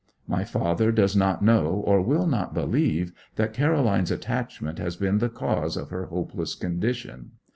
My 0.25 0.43
father 0.43 0.91
does 0.91 1.15
not 1.15 1.43
know, 1.43 1.67
or 1.69 2.01
will 2.01 2.25
not 2.25 2.55
believe, 2.55 3.11
that 3.35 3.53
Caroline's 3.53 4.09
attachment 4.09 4.79
has 4.79 4.95
been 4.95 5.19
the 5.19 5.29
cause 5.29 5.77
of 5.77 5.91
her 5.91 6.07
hopeless 6.07 6.55
condition. 6.55 7.33